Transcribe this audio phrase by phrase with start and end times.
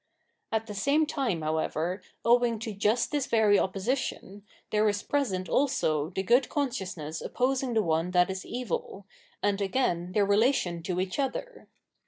[0.51, 6.09] At the same time, however, owing to just this very opposition, there is present also
[6.09, 9.03] the good con sciousness opposing the one that is evU.,
[9.43, 11.67] and again their relation to each other.